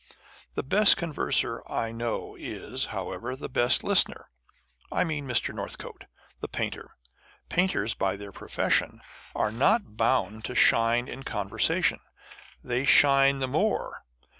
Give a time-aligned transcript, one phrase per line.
[0.55, 4.31] The best converser I know is, however, the best listener.
[4.91, 5.53] I mean Mr.
[5.53, 6.05] Northcote,
[6.39, 6.97] the painter.
[7.49, 9.01] Painters by their profession
[9.35, 11.99] are not bound to shine in conversation,
[12.63, 14.03] and they shine the more.